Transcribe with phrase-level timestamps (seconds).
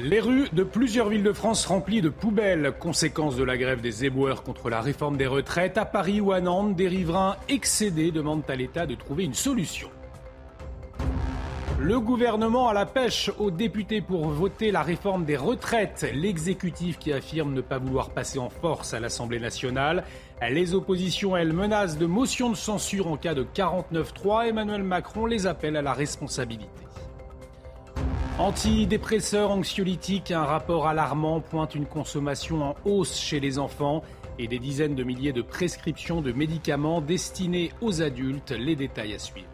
[0.00, 4.04] Les rues de plusieurs villes de France remplies de poubelles, conséquence de la grève des
[4.04, 5.76] éboueurs contre la réforme des retraites.
[5.76, 9.90] À Paris ou à Nantes, des riverains excédés demandent à l'État de trouver une solution.
[11.80, 16.08] Le gouvernement à la pêche aux députés pour voter la réforme des retraites.
[16.14, 20.04] L'exécutif qui affirme ne pas vouloir passer en force à l'Assemblée nationale.
[20.48, 24.46] Les oppositions, elles, menacent de motion de censure en cas de 49-3.
[24.46, 26.68] Emmanuel Macron les appelle à la responsabilité.
[28.38, 34.04] Antidépresseurs, anxiolytiques, un rapport alarmant pointe une consommation en hausse chez les enfants
[34.38, 38.52] et des dizaines de milliers de prescriptions de médicaments destinés aux adultes.
[38.52, 39.48] Les détails à suivre.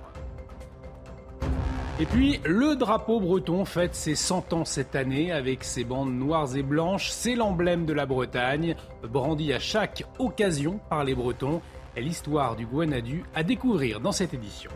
[1.99, 6.55] Et puis, le drapeau breton fête ses 100 ans cette année avec ses bandes noires
[6.55, 7.09] et blanches.
[7.09, 11.63] C'est l'emblème de la Bretagne, brandi à chaque occasion par les Bretons.
[11.97, 14.71] L'histoire du Guanadu à découvrir dans cette édition.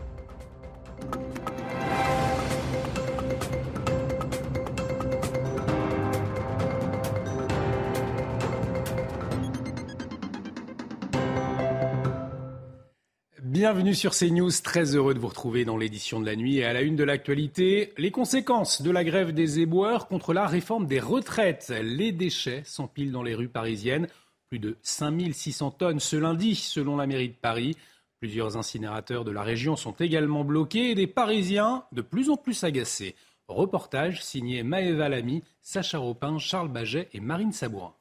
[13.59, 16.71] Bienvenue sur CNews, très heureux de vous retrouver dans l'édition de la nuit et à
[16.71, 21.01] la une de l'actualité, les conséquences de la grève des éboueurs contre la réforme des
[21.01, 21.73] retraites.
[21.83, 24.07] Les déchets s'empilent dans les rues parisiennes,
[24.47, 27.75] plus de 5600 tonnes ce lundi selon la mairie de Paris.
[28.21, 32.63] Plusieurs incinérateurs de la région sont également bloqués et des Parisiens de plus en plus
[32.63, 33.13] agacés.
[33.49, 37.93] Reportage signé Maëva Lamy, Sacha Ropin, Charles Baget et Marine Sabourin.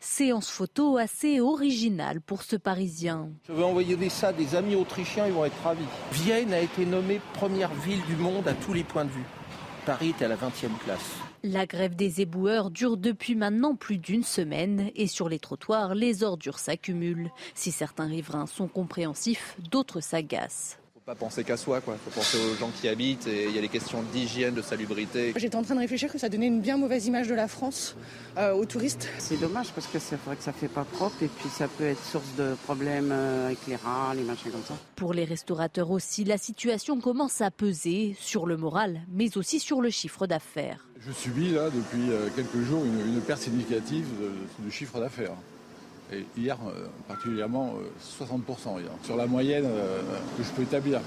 [0.00, 3.30] Séance photo assez originale pour ce Parisien.
[3.48, 5.84] Je vais envoyer ça à des amis autrichiens, ils vont être ravis.
[6.12, 9.24] Vienne a été nommée première ville du monde à tous les points de vue.
[9.86, 11.16] Paris est à la 20e place.
[11.42, 16.22] La grève des éboueurs dure depuis maintenant plus d'une semaine et sur les trottoirs, les
[16.22, 17.30] ordures s'accumulent.
[17.54, 20.77] Si certains riverains sont compréhensifs, d'autres s'agacent
[21.08, 21.96] pas penser qu'à soi, quoi.
[22.04, 25.32] Faut penser aux gens qui habitent et il y a les questions d'hygiène, de salubrité.
[25.36, 27.96] J'étais en train de réfléchir que ça donnait une bien mauvaise image de la France
[28.36, 29.08] euh, aux touristes.
[29.16, 31.86] C'est dommage parce que c'est vrai que ça fait pas propre et puis ça peut
[31.86, 34.74] être source de problèmes euh, avec les rats, les machins comme ça.
[34.96, 39.80] Pour les restaurateurs aussi, la situation commence à peser sur le moral, mais aussi sur
[39.80, 40.84] le chiffre d'affaires.
[41.00, 44.04] Je subis là depuis euh, quelques jours une, perte significative
[44.58, 45.32] de chiffre d'affaires.
[46.36, 50.00] Hier, euh, particulièrement, 60% euh, sur la moyenne euh,
[50.36, 51.00] que je peux établir.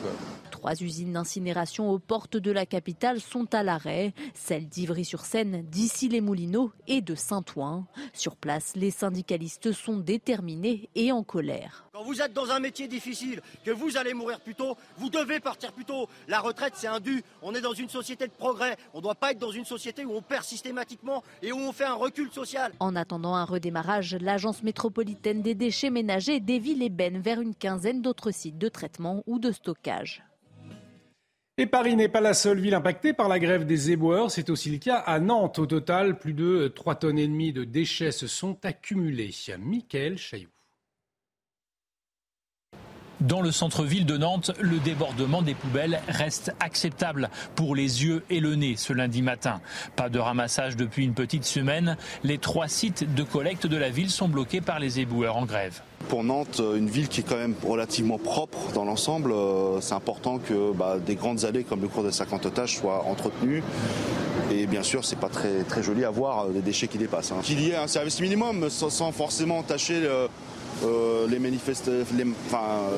[0.51, 7.01] Trois usines d'incinération aux portes de la capitale sont à l'arrêt, celles d'Ivry-sur-Seine, d'Issy-les-Moulineaux et
[7.01, 7.85] de Saint-Ouen.
[8.13, 11.89] Sur place, les syndicalistes sont déterminés et en colère.
[12.01, 15.39] Quand vous êtes dans un métier difficile, que vous allez mourir plus tôt, vous devez
[15.39, 16.09] partir plus tôt.
[16.27, 17.23] La retraite, c'est un dû.
[17.43, 18.75] On est dans une société de progrès.
[18.95, 21.71] On ne doit pas être dans une société où on perd systématiquement et où on
[21.71, 22.73] fait un recul social.
[22.79, 28.01] En attendant un redémarrage, l'agence métropolitaine des déchets ménagers dévie les bennes vers une quinzaine
[28.01, 30.23] d'autres sites de traitement ou de stockage.
[31.59, 34.31] Et Paris n'est pas la seule ville impactée par la grève des éboueurs.
[34.31, 35.59] C'est aussi le cas à Nantes.
[35.59, 39.35] Au total, plus de 3 tonnes et demie de déchets se sont accumulés.
[39.59, 40.49] Michael Chailloux.
[43.21, 48.39] Dans le centre-ville de Nantes, le débordement des poubelles reste acceptable pour les yeux et
[48.39, 49.61] le nez ce lundi matin.
[49.95, 51.97] Pas de ramassage depuis une petite semaine.
[52.23, 55.81] Les trois sites de collecte de la ville sont bloqués par les éboueurs en grève.
[56.09, 60.39] Pour Nantes, une ville qui est quand même relativement propre dans l'ensemble, euh, c'est important
[60.39, 63.61] que bah, des grandes allées comme le cours des 50 otages soient entretenues.
[64.49, 67.31] Et bien sûr, c'est pas très, très joli à voir euh, des déchets qui dépassent.
[67.31, 67.41] Hein.
[67.43, 70.01] Qu'il y ait un service minimum sans, forcément tâcher
[70.83, 71.89] euh, les manifestes,
[72.47, 72.89] enfin,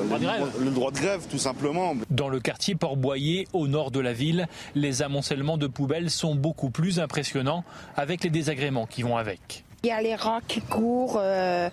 [0.60, 1.94] le, droit de grève tout simplement.
[2.10, 6.70] Dans le quartier Port-Boyer, au nord de la ville, les amoncellements de poubelles sont beaucoup
[6.70, 7.64] plus impressionnants
[7.96, 9.63] avec les désagréments qui vont avec.
[9.84, 11.68] Il y a les rats qui courent, euh,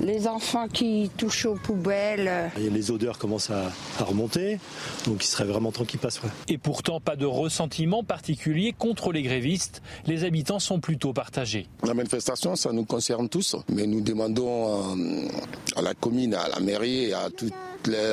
[0.00, 2.50] les enfants qui touchent aux poubelles.
[2.56, 3.70] les odeurs commencent à,
[4.02, 4.58] remonter,
[5.04, 6.22] donc il serait vraiment temps qu'ils passent.
[6.48, 9.82] Et pourtant, pas de ressentiment particulier contre les grévistes.
[10.06, 11.66] Les habitants sont plutôt partagés.
[11.86, 15.28] La manifestation, ça nous concerne tous, mais nous demandons euh,
[15.76, 17.28] à la commune, à la mairie et à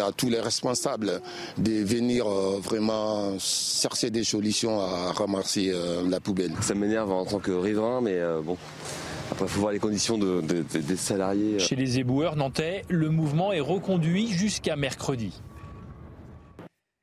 [0.06, 1.22] à tous les responsables
[1.58, 5.74] de venir euh, vraiment chercher des solutions à ramasser
[6.06, 6.52] la poubelle.
[6.62, 8.58] Ça m'énerve en tant que riverain, mais bon,
[9.37, 11.55] après, il faut voir les conditions des salariés.
[11.55, 11.59] Euh.
[11.59, 15.39] Chez les éboueurs nantais, le mouvement est reconduit jusqu'à mercredi.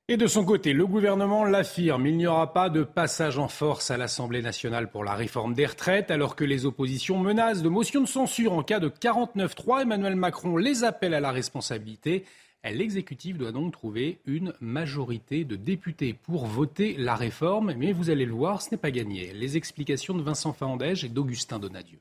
[0.08, 3.92] Et de son côté, le gouvernement l'affirme, il n'y aura pas de passage en force
[3.92, 8.00] à l'Assemblée nationale pour la réforme des retraites, alors que les oppositions menacent de motion
[8.00, 9.82] de censure en cas de 49-3.
[9.82, 12.24] Emmanuel Macron les appelle à la responsabilité.
[12.64, 18.26] L'exécutif doit donc trouver une majorité de députés pour voter la réforme, mais vous allez
[18.26, 19.32] le voir, ce n'est pas gagné.
[19.34, 22.00] Les explications de Vincent Fahandège et d'Augustin Donadieu.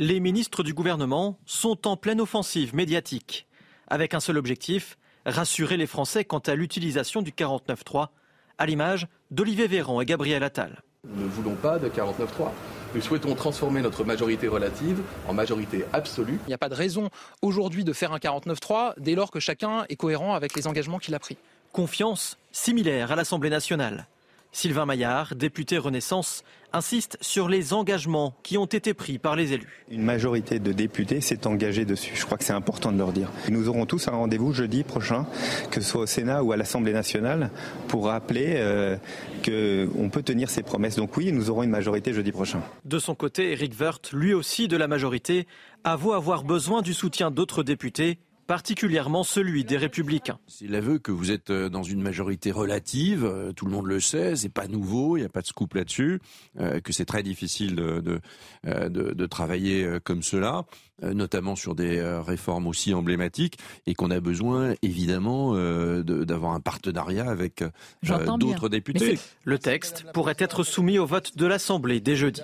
[0.00, 3.48] Les ministres du gouvernement sont en pleine offensive médiatique,
[3.88, 4.96] avec un seul objectif,
[5.26, 8.06] rassurer les Français quant à l'utilisation du 49.3
[8.58, 10.82] à l'image d'Olivier Véran et Gabriel Attal.
[11.04, 12.52] Nous ne voulons pas de 49-3.
[12.94, 16.38] Nous souhaitons transformer notre majorité relative en majorité absolue.
[16.46, 17.10] Il n'y a pas de raison
[17.42, 21.16] aujourd'hui de faire un 49-3 dès lors que chacun est cohérent avec les engagements qu'il
[21.16, 21.38] a pris.
[21.72, 24.06] Confiance similaire à l'Assemblée nationale.
[24.52, 26.42] Sylvain Maillard, député Renaissance,
[26.72, 29.84] insiste sur les engagements qui ont été pris par les élus.
[29.90, 32.12] Une majorité de députés s'est engagée dessus.
[32.14, 33.30] Je crois que c'est important de leur dire.
[33.50, 35.26] Nous aurons tous un rendez-vous jeudi prochain,
[35.70, 37.50] que ce soit au Sénat ou à l'Assemblée nationale,
[37.88, 38.96] pour rappeler euh,
[39.44, 40.96] qu'on peut tenir ses promesses.
[40.96, 42.62] Donc oui, nous aurons une majorité jeudi prochain.
[42.84, 45.46] De son côté, Eric Woerth, lui aussi de la majorité,
[45.84, 48.18] avoue avoir besoin du soutien d'autres députés
[48.48, 50.38] particulièrement celui des républicains.
[50.48, 54.00] C'est l'aveu que vous êtes euh, dans une majorité relative, euh, tout le monde le
[54.00, 56.18] sait, c'est pas nouveau, il n'y a pas de scoop là-dessus,
[56.58, 58.00] euh, que c'est très difficile de,
[58.64, 60.64] de, de, travailler comme cela,
[61.02, 65.52] notamment sur des réformes aussi emblématiques, et qu'on a besoin évidemment
[66.02, 67.62] d'avoir un partenariat avec
[68.02, 69.18] d'autres députés.
[69.44, 72.40] Le texte pourrait être soumis au vote de l'Assemblée dès jeudi.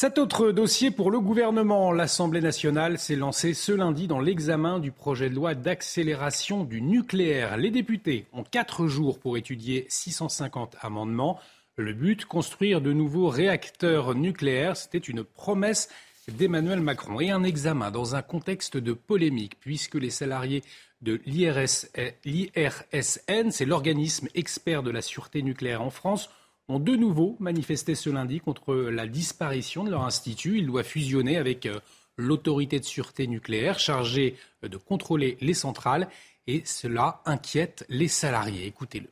[0.00, 4.92] Cet autre dossier pour le gouvernement, l'Assemblée nationale s'est lancée ce lundi dans l'examen du
[4.92, 7.58] projet de loi d'accélération du nucléaire.
[7.58, 11.38] Les députés ont quatre jours pour étudier 650 amendements.
[11.76, 14.78] Le but, construire de nouveaux réacteurs nucléaires.
[14.78, 15.90] C'était une promesse
[16.28, 20.64] d'Emmanuel Macron et un examen dans un contexte de polémique puisque les salariés
[21.02, 26.30] de l'IRSN, c'est l'organisme expert de la sûreté nucléaire en France,
[26.70, 30.58] ont de nouveau manifesté ce lundi contre la disparition de leur institut.
[30.58, 31.80] Il doit fusionner avec euh,
[32.16, 36.08] l'autorité de sûreté nucléaire chargée euh, de contrôler les centrales
[36.46, 38.66] et cela inquiète les salariés.
[38.66, 39.08] Écoutez-le.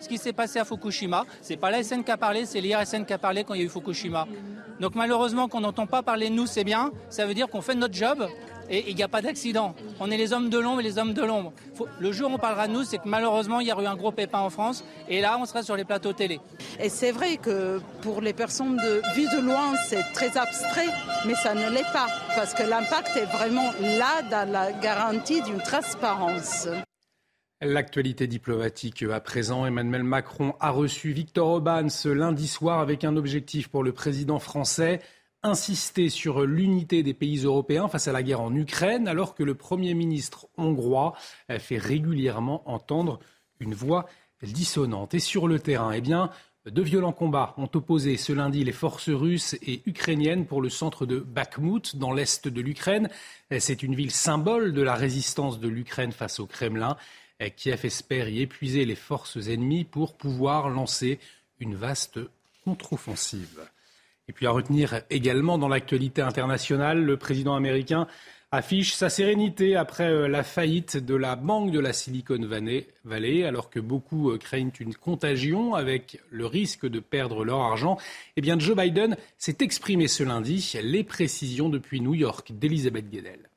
[0.00, 3.12] Ce qui s'est passé à Fukushima, c'est pas l'ASN qui a parlé, c'est l'IRSN qui
[3.12, 4.26] a parlé quand il y a eu Fukushima.
[4.80, 6.92] Donc malheureusement qu'on n'entend pas parler de nous, c'est bien.
[7.10, 8.26] Ça veut dire qu'on fait notre job
[8.70, 9.74] et il n'y a pas d'accident.
[10.00, 11.52] On est les hommes de l'ombre et les hommes de l'ombre.
[11.98, 13.96] Le jour où on parlera de nous, c'est que malheureusement, il y a eu un
[13.96, 16.40] gros pépin en France et là, on sera sur les plateaux télé.
[16.80, 20.88] Et c'est vrai que pour les personnes de vue de loin, c'est très abstrait,
[21.26, 25.60] mais ça ne l'est pas parce que l'impact est vraiment là dans la garantie d'une
[25.60, 26.68] transparence.
[27.64, 33.16] L'actualité diplomatique à présent, Emmanuel Macron a reçu Victor Orban ce lundi soir avec un
[33.16, 35.00] objectif pour le président français
[35.42, 39.54] insister sur l'unité des pays européens face à la guerre en Ukraine, alors que le
[39.54, 41.14] Premier ministre hongrois
[41.58, 43.18] fait régulièrement entendre
[43.60, 44.06] une voix
[44.42, 45.14] dissonante.
[45.14, 46.30] Et sur le terrain, eh bien,
[46.64, 51.06] de violents combats ont opposé ce lundi les forces russes et ukrainiennes pour le centre
[51.06, 53.08] de Bakhmut, dans l'est de l'Ukraine.
[53.58, 56.96] C'est une ville symbole de la résistance de l'Ukraine face au Kremlin.
[57.56, 61.18] Kiev espère y épuiser les forces ennemies pour pouvoir lancer
[61.58, 62.20] une vaste
[62.64, 63.60] contre-offensive.
[64.28, 68.06] Et puis à retenir également dans l'actualité internationale, le président américain
[68.52, 72.46] affiche sa sérénité après euh, la faillite de la banque de la Silicon
[73.04, 77.96] Valley, alors que beaucoup euh, craignent une contagion avec le risque de perdre leur argent.
[78.36, 80.74] Eh bien, Joe Biden s'est exprimé ce lundi.
[80.82, 83.48] Les précisions depuis New York d'Elisabeth Guedel.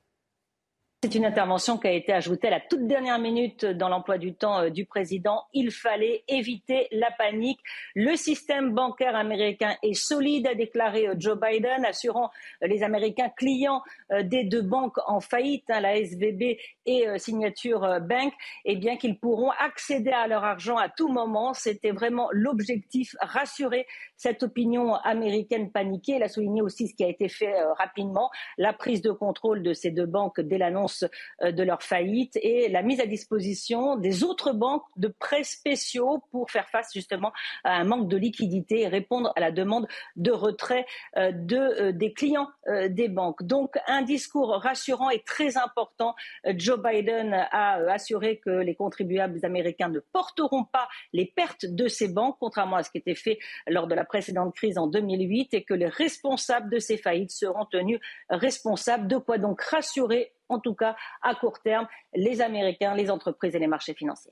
[1.04, 4.34] C'est une intervention qui a été ajoutée à la toute dernière minute dans l'emploi du
[4.34, 5.44] temps euh, du président.
[5.54, 7.60] Il fallait éviter la panique.
[7.94, 12.32] Le système bancaire américain est solide, a déclaré euh, Joe Biden, assurant
[12.64, 13.84] euh, les Américains clients
[14.24, 18.34] des deux banques en faillite, hein, la SVB et Signature Bank,
[18.64, 21.54] eh bien qu'ils pourront accéder à leur argent à tout moment.
[21.54, 26.14] C'était vraiment l'objectif, rassurer cette opinion américaine paniquée.
[26.18, 29.74] Il a souligné aussi ce qui a été fait rapidement, la prise de contrôle de
[29.74, 34.24] ces deux banques dès l'annonce euh, de leur faillite et la mise à disposition des
[34.24, 37.32] autres banques de prêts spéciaux pour faire face justement
[37.64, 40.86] à un manque de liquidité et répondre à la demande de retrait
[41.18, 42.50] euh, euh, des clients
[42.90, 43.44] des banques.
[43.44, 46.16] Donc un discours rassurant et très important.
[46.46, 52.08] Joe Biden a assuré que les contribuables américains ne porteront pas les pertes de ces
[52.08, 55.64] banques, contrairement à ce qui était fait lors de la précédente crise en 2008, et
[55.64, 58.00] que les responsables de ces faillites seront tenus
[58.30, 59.08] responsables.
[59.08, 63.60] De quoi donc rassurer en tout cas à court terme, les Américains, les entreprises et
[63.60, 64.32] les marchés financiers.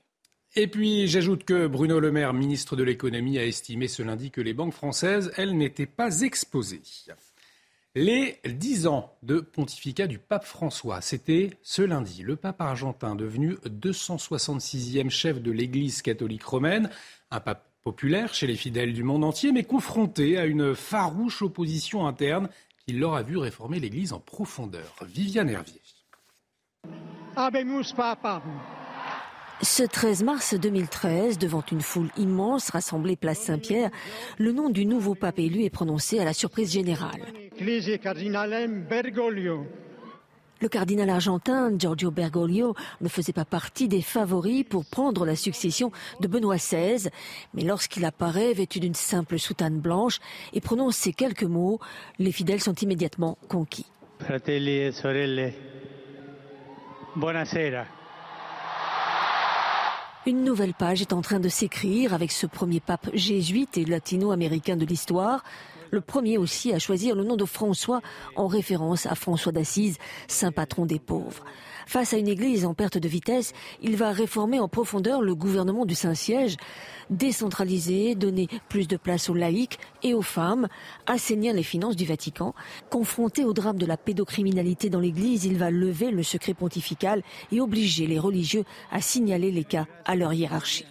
[0.56, 4.40] Et puis j'ajoute que Bruno Le Maire, ministre de l'économie, a estimé ce lundi que
[4.40, 6.82] les banques françaises, elles, n'étaient pas exposées.
[7.96, 12.22] Les dix ans de pontificat du pape François, c'était ce lundi.
[12.22, 16.90] Le pape argentin, devenu 266e chef de l'Église catholique romaine,
[17.30, 22.06] un pape populaire chez les fidèles du monde entier, mais confronté à une farouche opposition
[22.06, 22.48] interne
[22.86, 24.96] qui leur a vu réformer l'Église en profondeur.
[25.06, 25.80] Viviane Hervier.
[29.62, 33.90] Ce 13 mars 2013, devant une foule immense rassemblée place Saint-Pierre,
[34.38, 37.20] le nom du nouveau pape élu est prononcé à la surprise générale.
[40.60, 45.90] Le cardinal argentin Giorgio Bergoglio ne faisait pas partie des favoris pour prendre la succession
[46.20, 47.08] de Benoît XVI,
[47.52, 50.20] mais lorsqu'il apparaît vêtu d'une simple soutane blanche
[50.52, 51.80] et prononce ces quelques mots,
[52.18, 53.86] les fidèles sont immédiatement conquis.
[54.20, 55.52] Fratelli e sorelle,
[57.16, 57.84] buonasera.
[60.26, 64.76] Une nouvelle page est en train de s'écrire avec ce premier pape jésuite et latino-américain
[64.76, 65.44] de l'histoire,
[65.94, 68.02] le premier aussi à choisir le nom de François
[68.36, 69.96] en référence à François d'Assise,
[70.28, 71.44] saint patron des pauvres.
[71.86, 75.84] Face à une église en perte de vitesse, il va réformer en profondeur le gouvernement
[75.84, 76.56] du Saint-Siège,
[77.10, 80.68] décentraliser, donner plus de place aux laïcs et aux femmes,
[81.06, 82.54] assainir les finances du Vatican.
[82.90, 87.22] Confronté au drame de la pédocriminalité dans l'église, il va lever le secret pontifical
[87.52, 90.86] et obliger les religieux à signaler les cas à leur hiérarchie.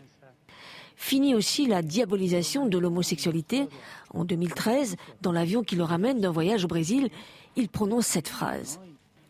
[1.06, 3.68] Fini aussi la diabolisation de l'homosexualité.
[4.14, 7.10] En 2013, dans l'avion qui le ramène d'un voyage au Brésil,
[7.58, 8.80] il prononce cette phrase.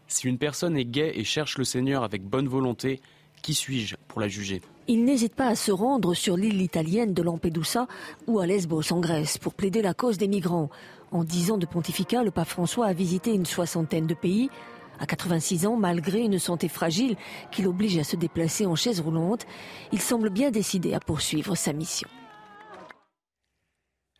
[0.08, 3.01] Si une personne est gay et cherche le Seigneur avec bonne volonté,
[3.42, 4.62] qui suis-je pour la juger?
[4.88, 7.88] Il n'hésite pas à se rendre sur l'île italienne de Lampedusa
[8.27, 10.70] ou à Lesbos en Grèce pour plaider la cause des migrants.
[11.12, 14.51] En dix ans de pontificat, le pape François a visité une soixantaine de pays.
[15.00, 17.16] À 86 ans, malgré une santé fragile
[17.52, 19.46] qui l'oblige à se déplacer en chaise roulante,
[19.92, 22.08] il semble bien décidé à poursuivre sa mission.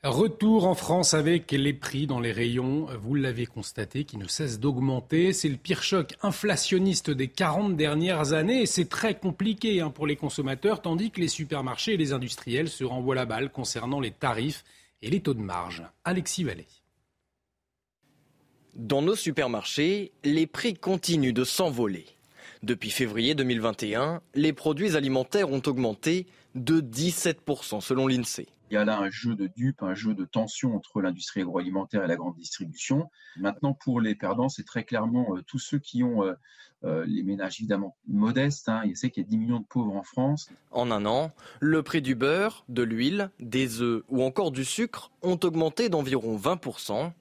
[0.04, 4.60] Retour en France avec les prix dans les rayons, vous l'avez constaté, qui ne cessent
[4.60, 5.32] d'augmenter.
[5.32, 10.06] C'est le pire choc inflationniste des 40 dernières années et c'est très compliqué hein, pour
[10.06, 14.12] les consommateurs, tandis que les supermarchés et les industriels se renvoient la balle concernant les
[14.12, 14.66] tarifs
[15.02, 15.84] et les taux de marge.
[16.04, 16.68] Alexis Vallée.
[18.76, 22.08] Dans nos supermarchés, les prix continuent de s'envoler.
[22.64, 26.26] Depuis février 2021, les produits alimentaires ont augmenté
[26.56, 28.48] de 17% selon l'INSEE.
[28.72, 32.04] Il y a là un jeu de dupes, un jeu de tension entre l'industrie agroalimentaire
[32.04, 33.12] et la grande distribution.
[33.38, 36.34] Maintenant, pour les perdants, c'est très clairement euh, tous ceux qui ont euh,
[36.84, 38.70] euh, les ménages évidemment modestes.
[38.70, 38.82] Hein.
[38.86, 40.50] Il sait qu'il y a 10 millions de pauvres en France.
[40.72, 45.12] En un an, le prix du beurre, de l'huile, des œufs ou encore du sucre
[45.22, 47.12] ont augmenté d'environ 20%.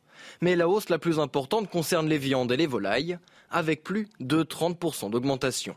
[0.40, 3.18] Mais la hausse la plus importante concerne les viandes et les volailles,
[3.50, 5.76] avec plus de 30% d'augmentation.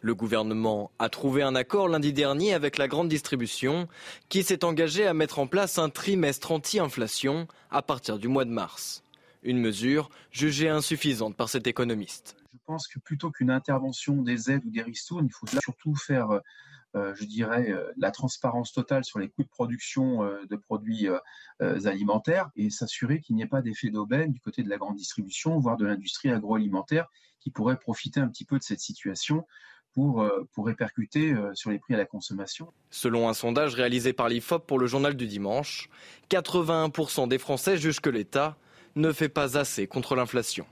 [0.00, 3.88] Le gouvernement a trouvé un accord lundi dernier avec la grande distribution
[4.28, 8.50] qui s'est engagé à mettre en place un trimestre anti-inflation à partir du mois de
[8.50, 9.02] mars.
[9.42, 12.36] Une mesure jugée insuffisante par cet économiste.
[12.52, 16.40] Je pense que plutôt qu'une intervention des aides ou des ristournes, il faut surtout faire
[16.94, 21.08] je dirais, euh, la transparence totale sur les coûts de production euh, de produits
[21.60, 25.58] alimentaires et s'assurer qu'il n'y ait pas d'effet d'aubaine du côté de la grande distribution,
[25.58, 27.06] voire de l'industrie agroalimentaire
[27.40, 29.44] qui pourrait profiter un petit peu de cette situation
[29.94, 32.72] pour, euh, pour répercuter euh, sur les prix à la consommation.
[32.90, 35.88] Selon un sondage réalisé par l'IFOP pour le journal du dimanche,
[36.30, 38.56] 81% des Français jugent que l'État
[38.96, 40.66] ne fait pas assez contre l'inflation.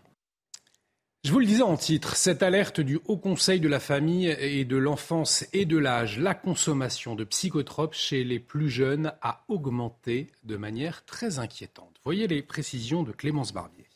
[1.25, 4.65] Je vous le disais en titre, cette alerte du Haut Conseil de la famille et
[4.65, 10.33] de l'enfance et de l'âge, la consommation de psychotropes chez les plus jeunes a augmenté
[10.43, 11.95] de manière très inquiétante.
[12.05, 13.87] Voyez les précisions de Clémence Barbier.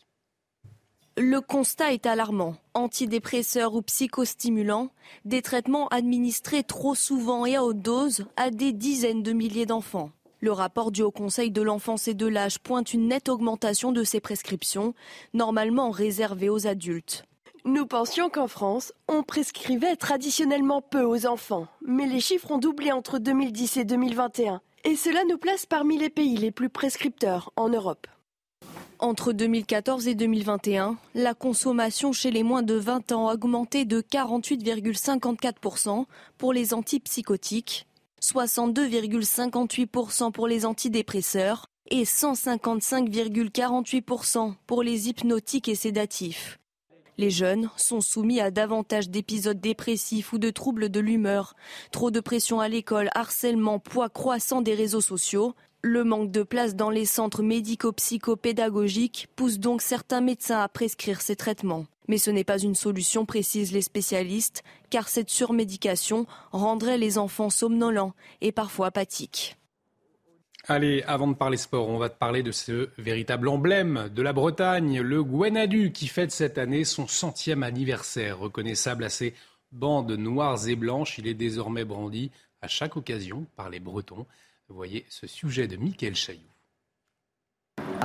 [1.16, 2.59] Le constat est alarmant.
[2.75, 4.92] Antidépresseurs ou psychostimulants,
[5.25, 10.12] des traitements administrés trop souvent et à haute dose à des dizaines de milliers d'enfants.
[10.40, 14.05] Le rapport du Haut Conseil de l'enfance et de l'âge pointe une nette augmentation de
[14.05, 14.95] ces prescriptions,
[15.33, 17.25] normalement réservées aux adultes.
[17.64, 22.93] Nous pensions qu'en France, on prescrivait traditionnellement peu aux enfants, mais les chiffres ont doublé
[22.93, 27.69] entre 2010 et 2021, et cela nous place parmi les pays les plus prescripteurs en
[27.69, 28.07] Europe.
[28.99, 34.00] Entre 2014 et 2021, la consommation chez les moins de 20 ans a augmenté de
[34.00, 36.05] 48,54%
[36.38, 37.87] pour les antipsychotiques,
[38.26, 46.59] 62,58% pour les antidépresseurs et 155,48% pour les hypnotiques et sédatifs.
[47.18, 51.54] Les jeunes sont soumis à davantage d'épisodes dépressifs ou de troubles de l'humeur,
[51.92, 56.75] trop de pression à l'école, harcèlement, poids croissant des réseaux sociaux, le manque de place
[56.75, 61.87] dans les centres médico-psychopédagogiques pousse donc certains médecins à prescrire ces traitements.
[62.08, 67.50] Mais ce n'est pas une solution, précisent les spécialistes, car cette surmédication rendrait les enfants
[67.50, 69.56] somnolents et parfois apathiques.
[70.68, 74.32] Allez, avant de parler sport, on va te parler de ce véritable emblème de la
[74.32, 78.40] Bretagne, le Gwenadu, qui fête cette année son centième anniversaire.
[78.40, 79.32] Reconnaissable à ses
[79.70, 82.32] bandes noires et blanches, il est désormais brandi
[82.62, 84.26] à chaque occasion par les Bretons.
[84.68, 86.55] Vous voyez ce sujet de Michael Chailloux.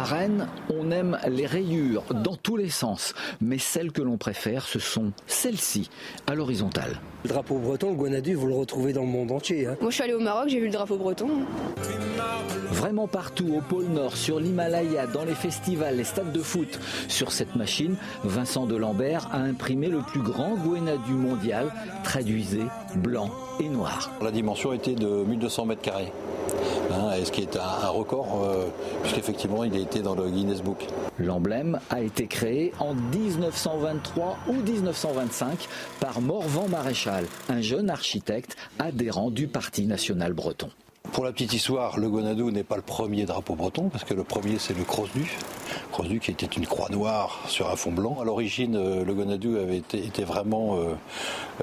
[0.01, 4.65] À Rennes, on aime les rayures dans tous les sens, mais celles que l'on préfère,
[4.65, 5.91] ce sont celles-ci,
[6.25, 6.99] à l'horizontale.
[7.23, 9.67] Le drapeau breton, le Guanadu, vous le retrouvez dans le monde entier.
[9.67, 9.75] Hein.
[9.79, 11.29] Moi, je suis allé au Maroc, j'ai vu le drapeau breton.
[12.71, 16.79] Vraiment partout, au pôle Nord, sur l'Himalaya, dans les festivals, les stades de foot.
[17.07, 21.71] Sur cette machine, Vincent Delambert a imprimé le plus grand Guanadu mondial,
[22.03, 22.61] traduisé
[22.95, 23.29] blanc
[23.59, 24.09] et noir.
[24.19, 26.11] La dimension était de 1200 mètres carrés.
[26.91, 28.67] Hein, ce qui est un, record, euh,
[29.01, 30.87] puisqu'effectivement il a été dans le Guinness Book.
[31.19, 35.67] L'emblème a été créé en 1923 ou 1925
[35.99, 40.69] par Morvan Maréchal, un jeune architecte adhérent du Parti national breton.
[41.11, 44.23] Pour la petite histoire, le Gonadou n'est pas le premier drapeau breton, parce que le
[44.23, 45.29] premier c'est le Crosdu.
[45.91, 48.17] Crosdu qui était une croix noire sur un fond blanc.
[48.21, 50.93] À l'origine, euh, le Gonadou avait été, vraiment euh,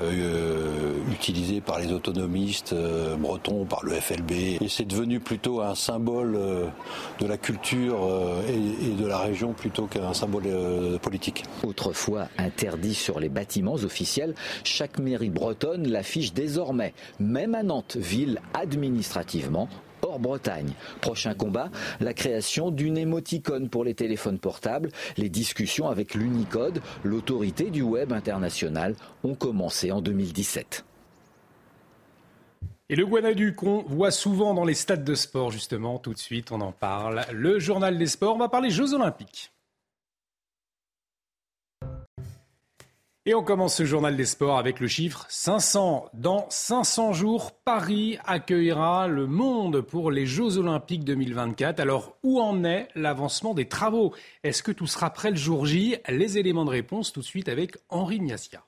[0.02, 2.74] euh, utilisé par les autonomistes
[3.18, 4.32] bretons, par le FLB.
[4.60, 6.38] Et c'est devenu plutôt un symbole
[7.18, 7.98] de la culture
[8.48, 10.44] et, de la région plutôt qu'un symbole
[11.00, 11.44] politique.
[11.62, 14.34] Autrefois interdit sur les bâtiments officiels,
[14.64, 19.50] chaque mairie bretonne l'affiche désormais, même à Nantes, ville administrative
[20.02, 20.72] hors Bretagne.
[21.00, 21.70] Prochain combat,
[22.00, 24.90] la création d'une émoticône pour les téléphones portables.
[25.16, 28.94] Les discussions avec l'Unicode, l'autorité du web international,
[29.24, 30.84] ont commencé en 2017.
[32.90, 36.52] Et le Guanadu qu'on voit souvent dans les stades de sport, justement, tout de suite,
[36.52, 37.22] on en parle.
[37.32, 39.52] Le journal des sports, on va parler Jeux Olympiques.
[43.26, 46.08] Et on commence ce journal des sports avec le chiffre 500.
[46.14, 51.80] Dans 500 jours, Paris accueillera le monde pour les Jeux Olympiques 2024.
[51.80, 54.14] Alors, où en est l'avancement des travaux?
[54.44, 55.96] Est-ce que tout sera prêt le jour J?
[56.08, 58.64] Les éléments de réponse tout de suite avec Henri Niasia.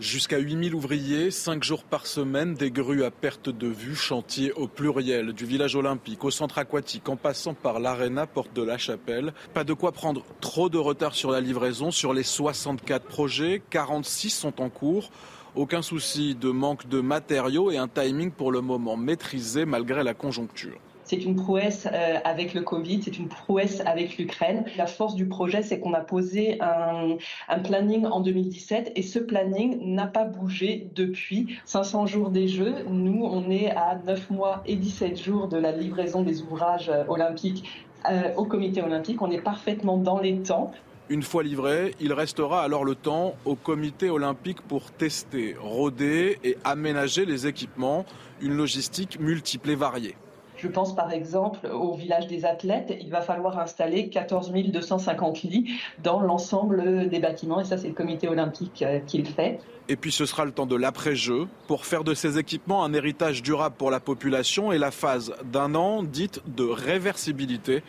[0.00, 4.66] Jusqu'à 8000 ouvriers, 5 jours par semaine, des grues à perte de vue, chantier au
[4.66, 9.34] pluriel, du village olympique au centre aquatique, en passant par l'aréna porte de la Chapelle.
[9.52, 11.90] Pas de quoi prendre trop de retard sur la livraison.
[11.90, 15.10] Sur les 64 projets, 46 sont en cours.
[15.54, 20.14] Aucun souci de manque de matériaux et un timing pour le moment maîtrisé malgré la
[20.14, 20.80] conjoncture.
[21.10, 24.64] C'est une prouesse euh, avec le Covid, c'est une prouesse avec l'Ukraine.
[24.76, 27.16] La force du projet, c'est qu'on a posé un,
[27.64, 32.84] planning en 2017 et ce planning n'a pas bougé depuis 500 jours des Jeux.
[32.88, 37.02] Nous, on est à 9 mois et 17 jours de la livraison des ouvrages euh,
[37.08, 37.68] olympiques
[38.08, 39.20] euh, au comité olympique.
[39.20, 40.70] On est parfaitement dans les temps.
[41.08, 46.56] Une fois livré, il restera alors le temps au comité olympique pour tester, roder et
[46.62, 48.04] aménager les équipements,
[48.40, 50.14] une logistique multiple et variée.
[50.60, 52.94] Je pense par exemple au village des athlètes.
[53.00, 55.70] Il va falloir installer 14 250 lits
[56.02, 59.60] dans l'ensemble des bâtiments et ça c'est le comité olympique euh, qui le fait.
[59.88, 63.42] Et puis ce sera le temps de l'après-jeu pour faire de ces équipements un héritage
[63.42, 67.82] durable pour la population et la phase d'un an dite de réversibilité.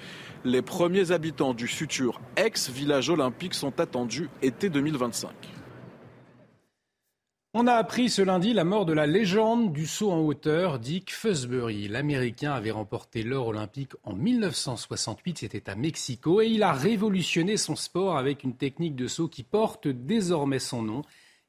[0.46, 5.30] Les premiers habitants du futur ex-village olympique sont attendus été 2025.
[7.54, 11.12] On a appris ce lundi la mort de la légende du saut en hauteur, Dick
[11.12, 11.90] Fusbury.
[11.90, 17.76] L'Américain avait remporté l'or olympique en 1968, c'était à Mexico, et il a révolutionné son
[17.76, 21.02] sport avec une technique de saut qui porte désormais son nom.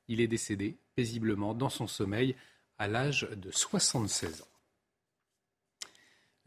[0.09, 2.35] Il est décédé paisiblement dans son sommeil
[2.79, 4.52] à l'âge de 76 ans.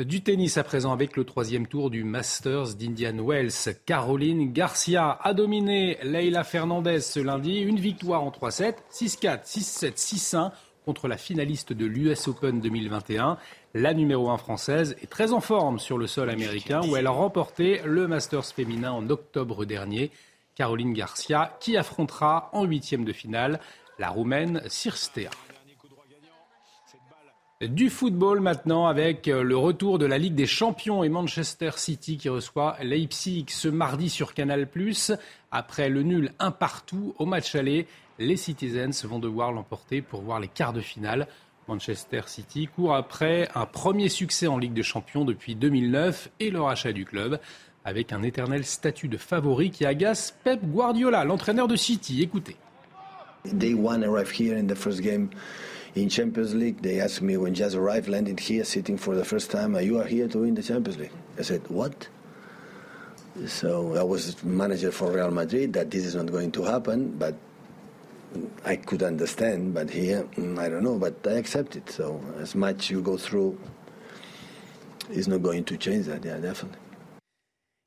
[0.04, 3.78] Du tennis à présent avec le troisième tour du Masters d'Indian Wells.
[3.86, 7.60] Caroline Garcia a dominé Leila Fernandez ce lundi.
[7.60, 10.52] Une victoire en 3-7, 6-4, 6-7, 6-1
[10.84, 13.38] contre la finaliste de l'US Open 2021.
[13.74, 17.12] La numéro 1 française est très en forme sur le sol américain où elle a
[17.12, 20.12] remporté le Masters féminin en octobre dernier.
[20.56, 23.62] Caroline Garcia qui affrontera en huitième de finale
[23.98, 25.30] la Roumaine Sirstea.
[27.62, 32.18] Du football maintenant avec euh, le retour de la Ligue des Champions et Manchester City
[32.18, 34.68] qui reçoit Leipzig ce mardi sur Canal+.
[35.52, 37.88] Après le nul un partout au match aller,
[38.20, 41.30] les Citizens vont devoir l'emporter pour voir les quarts de finale.
[41.70, 46.62] Manchester City court après un premier succès en Ligue des Champions depuis 2009 et le
[46.62, 47.40] rachat du club
[47.86, 52.22] avec un éternel statut de favori qui agace Pep Guardiola, l'entraîneur de City.
[52.22, 52.58] Écoutez.
[53.46, 55.30] in
[56.10, 59.76] Champions League, they asked me when just arrived, landed here, sitting for the first time,
[59.76, 61.12] are you are here to win the Champions League.
[61.40, 62.08] I said, what?
[63.48, 67.36] So I was manager for Real Madrid, that this is not going to happen, but
[68.66, 71.90] I could understand, but here, mm, I don't know, but I accept it.
[71.90, 73.58] So as much you go through,
[75.10, 76.80] it's not going to change that, yeah, definitely.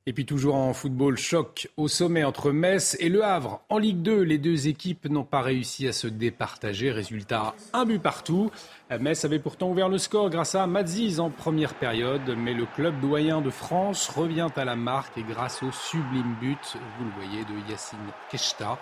[0.09, 3.61] Et puis toujours en football, choc au sommet entre Metz et Le Havre.
[3.69, 6.91] En Ligue 2, les deux équipes n'ont pas réussi à se départager.
[6.91, 8.51] Résultat, un but partout.
[8.99, 12.99] Metz avait pourtant ouvert le score grâce à Madziz en première période, mais le club
[13.03, 17.45] doyen de France revient à la marque et grâce au sublime but, vous le voyez,
[17.45, 17.99] de Yacine
[18.31, 18.79] Keshta.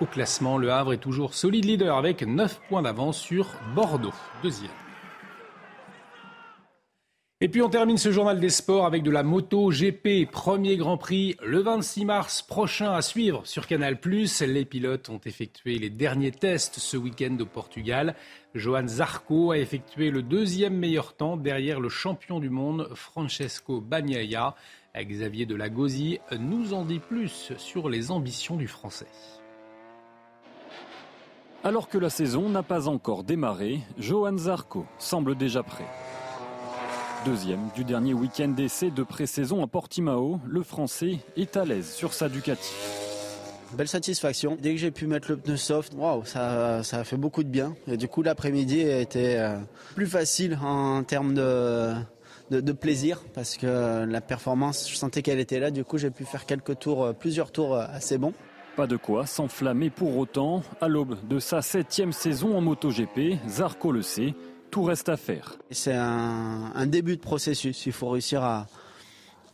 [0.00, 4.70] Au classement, Le Havre est toujours solide leader avec 9 points d'avance sur Bordeaux, deuxième.
[7.42, 10.98] Et puis on termine ce journal des sports avec de la moto GP, premier Grand
[10.98, 13.98] Prix le 26 mars prochain à suivre sur Canal+.
[14.42, 18.14] Les pilotes ont effectué les derniers tests ce week-end au Portugal.
[18.54, 24.54] Johan Zarco a effectué le deuxième meilleur temps derrière le champion du monde Francesco Bagnaia.
[24.94, 29.08] Xavier Delagosi nous en dit plus sur les ambitions du Français.
[31.64, 35.86] Alors que la saison n'a pas encore démarré, Johan Zarco semble déjà prêt.
[37.26, 42.14] Deuxième du dernier week-end d'essai de pré-saison à Portimao, le Français est à l'aise sur
[42.14, 42.72] sa Ducati.
[43.74, 44.56] Belle satisfaction.
[44.58, 47.50] Dès que j'ai pu mettre le pneu soft, waouh, ça, ça a fait beaucoup de
[47.50, 47.74] bien.
[47.86, 49.58] Et du coup, l'après-midi a été euh,
[49.94, 51.92] plus facile en termes de,
[52.50, 55.70] de, plaisir parce que la performance, je sentais qu'elle était là.
[55.70, 58.32] Du coup, j'ai pu faire quelques tours, euh, plusieurs tours euh, assez bons.
[58.76, 60.62] Pas de quoi s'enflammer pour autant.
[60.80, 64.34] À l'aube de sa septième saison en MotoGP, Zarco le sait,
[64.70, 65.56] tout reste à faire.
[65.70, 67.86] C'est un, début de processus.
[67.86, 68.66] Il faut réussir à,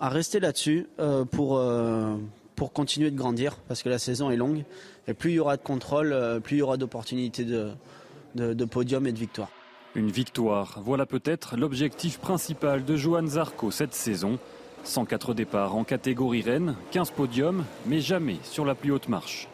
[0.00, 2.16] rester là-dessus euh, pour, euh,
[2.54, 4.64] pour continuer de grandir parce que la saison est longue.
[5.08, 7.72] Et plus il y aura de contrôle, euh, plus il y aura d'opportunités de,
[8.34, 9.48] de, podium et de victoire.
[9.94, 14.38] Une victoire, voilà peut-être l'objectif principal de Johan Zarco cette saison.
[14.84, 19.48] 104 départs en catégorie Rennes, 15 podiums, mais jamais sur la plus haute marche.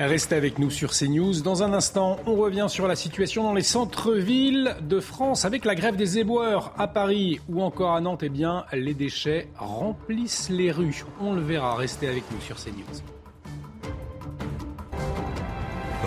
[0.00, 1.40] Restez avec nous sur CNews.
[1.42, 5.76] Dans un instant, on revient sur la situation dans les centres-villes de France avec la
[5.76, 8.24] grève des éboueurs à Paris ou encore à Nantes.
[8.24, 11.04] Eh bien, les déchets remplissent les rues.
[11.20, 11.76] On le verra.
[11.76, 13.04] Restez avec nous sur CNews.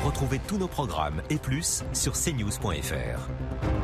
[0.06, 3.77] Retrouvez tous nos programmes et plus sur cnews.fr.